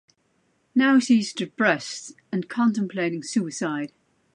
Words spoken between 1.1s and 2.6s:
depressed, and